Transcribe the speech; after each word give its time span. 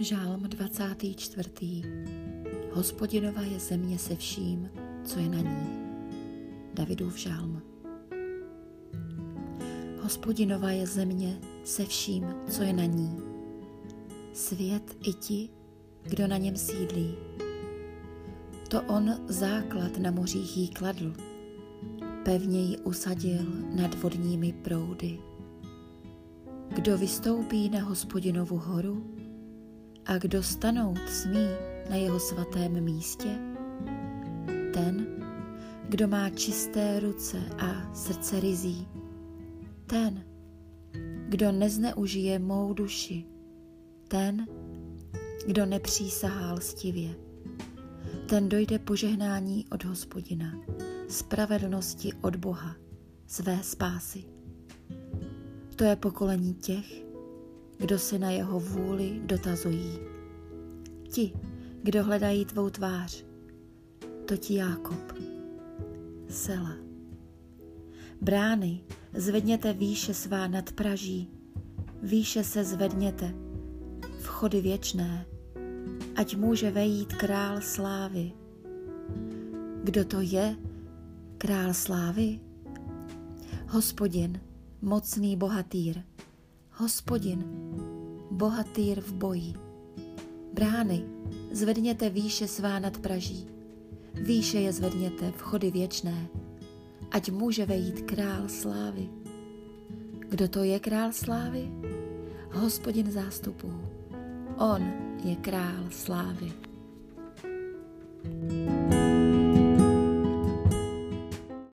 44. 0.00 1.82
Hospodinova 2.72 3.42
je 3.42 3.60
země 3.60 3.98
se 3.98 4.16
vším, 4.16 4.70
co 5.04 5.18
je 5.18 5.28
na 5.28 5.38
ní. 5.38 5.66
Davidův 6.74 7.16
žálm. 7.16 7.62
Hospodinova 10.02 10.70
je 10.70 10.86
země 10.86 11.40
se 11.64 11.84
vším, 11.84 12.26
co 12.48 12.62
je 12.62 12.72
na 12.72 12.84
ní. 12.84 13.18
Svět 14.32 14.96
i 15.08 15.12
ti, 15.12 15.48
kdo 16.02 16.26
na 16.26 16.36
něm 16.36 16.56
sídlí. 16.56 17.14
To 18.68 18.82
on 18.82 19.14
základ 19.28 19.98
na 19.98 20.10
mořích 20.10 20.56
jí 20.56 20.68
kladl, 20.68 21.14
pevně 22.24 22.60
ji 22.60 22.78
usadil 22.78 23.42
nad 23.74 24.02
vodními 24.02 24.52
proudy. 24.52 25.18
Kdo 26.68 26.98
vystoupí 26.98 27.68
na 27.68 27.82
hospodinovu 27.82 28.56
horu 28.56 29.19
a 30.10 30.18
kdo 30.18 30.42
stanout 30.42 31.08
smí 31.08 31.46
na 31.90 31.96
jeho 31.96 32.20
svatém 32.20 32.84
místě? 32.84 33.38
Ten, 34.74 35.06
kdo 35.88 36.08
má 36.08 36.30
čisté 36.30 37.00
ruce 37.00 37.38
a 37.58 37.94
srdce 37.94 38.40
rizí, 38.40 38.88
ten, 39.86 40.24
kdo 41.28 41.52
nezneužije 41.52 42.38
mou 42.38 42.74
duši, 42.74 43.24
ten, 44.08 44.46
kdo 45.46 45.66
nepřísahá 45.66 46.52
lstivě, 46.52 47.14
ten 48.28 48.48
dojde 48.48 48.78
požehnání 48.78 49.64
od 49.70 49.84
hospodina, 49.84 50.60
spravedlnosti 51.08 52.12
od 52.20 52.36
Boha, 52.36 52.76
své 53.26 53.62
spásy. 53.62 54.24
To 55.76 55.84
je 55.84 55.96
pokolení 55.96 56.54
těch, 56.54 57.09
kdo 57.80 57.98
se 57.98 58.18
na 58.18 58.30
jeho 58.30 58.60
vůli 58.60 59.20
dotazují. 59.24 59.98
Ti, 61.12 61.32
kdo 61.82 62.04
hledají 62.04 62.44
tvou 62.44 62.70
tvář, 62.70 63.24
to 64.24 64.36
ti 64.36 64.54
Jákob. 64.54 65.12
Sela. 66.28 66.76
Brány, 68.20 68.80
zvedněte 69.14 69.72
výše 69.72 70.14
svá 70.14 70.48
nad 70.48 70.72
Praží, 70.72 71.28
výše 72.02 72.44
se 72.44 72.64
zvedněte, 72.64 73.34
vchody 74.20 74.60
věčné, 74.60 75.26
ať 76.16 76.36
může 76.36 76.70
vejít 76.70 77.14
král 77.14 77.60
slávy. 77.60 78.32
Kdo 79.84 80.04
to 80.04 80.20
je, 80.20 80.56
král 81.38 81.74
slávy? 81.74 82.40
Hospodin, 83.68 84.40
mocný 84.82 85.36
bohatýr, 85.36 86.02
hospodin, 86.80 87.44
bohatýr 88.30 89.00
v 89.00 89.12
boji. 89.12 89.54
Brány, 90.52 91.04
zvedněte 91.52 92.10
výše 92.10 92.48
svá 92.48 92.78
nad 92.78 92.98
Praží, 92.98 93.46
výše 94.14 94.58
je 94.58 94.72
zvedněte 94.72 95.32
vchody 95.36 95.70
věčné, 95.70 96.28
ať 97.10 97.30
může 97.30 97.66
vejít 97.66 98.00
král 98.00 98.48
slávy. 98.48 99.08
Kdo 100.28 100.48
to 100.48 100.64
je 100.64 100.80
král 100.80 101.12
slávy? 101.12 101.72
Hospodin 102.52 103.10
zástupů. 103.10 103.72
On 104.58 104.92
je 105.24 105.36
král 105.36 105.84
slávy. 105.90 106.52